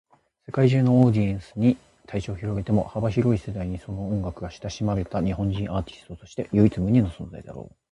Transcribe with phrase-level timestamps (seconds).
[0.47, 7.75] 世界中のオーディエンスに対象を広げても、幅広い世代にその音楽が親しまれた日本人アーティストとして唯一無二の存在だろう。